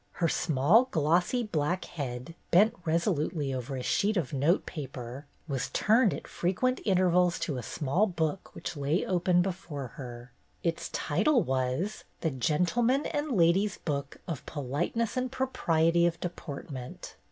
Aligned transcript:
Her 0.13 0.27
small 0.27 0.85
glossy 0.89 1.43
black 1.43 1.85
head, 1.85 2.33
bent 2.49 2.73
resolutely 2.85 3.53
over 3.53 3.75
a 3.75 3.83
sheet 3.83 4.17
of 4.17 4.33
notepaper, 4.33 5.27
was 5.47 5.69
turned 5.69 6.11
at 6.11 6.27
frequent 6.27 6.81
intervals 6.85 7.37
to 7.41 7.57
a 7.57 7.61
small 7.61 8.07
book 8.07 8.49
which 8.55 8.75
lay 8.75 9.05
open 9.05 9.43
before 9.43 9.89
her. 9.89 10.31
Its 10.63 10.89
title 10.89 11.43
was 11.43 12.03
"The 12.21 12.31
Gentleman 12.31 13.05
and 13.05 13.31
Lady's 13.37 13.77
Book 13.77 14.17
of 14.27 14.43
Politeness 14.47 15.17
and 15.17 15.31
Propriety 15.31 16.07
of 16.07 16.19
Deportment." 16.19 17.13